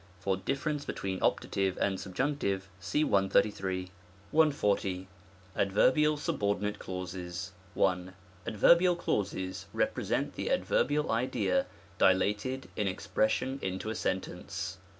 For 0.19 0.35
difference 0.35 0.83
between 0.83 1.19
optative 1.21 1.77
and 1.79 1.99
subjunctive, 1.99 2.67
see 2.79 3.05
§133. 3.05 3.89
§140. 4.33 5.05
Adverbial 5.55 6.17
Subordinate 6.17 6.79
Clauses. 6.79 7.51
1. 7.75 8.15
Adverbial 8.47 8.95
clauses 8.95 9.67
represent 9.73 10.33
the 10.33 10.49
adverbial 10.49 11.11
idea 11.11 11.67
dilated 11.99 12.67
in 12.75 12.87
expression 12.87 13.59
into 13.61 13.91
a 13.91 13.95
sentence. 13.95 14.79